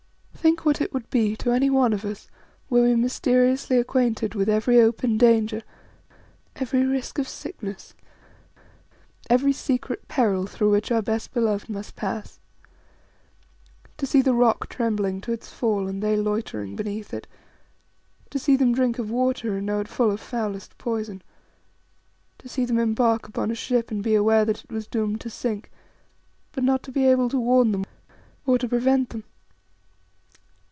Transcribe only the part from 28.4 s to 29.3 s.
or to prevent them.